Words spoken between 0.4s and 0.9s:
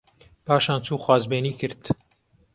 پاشان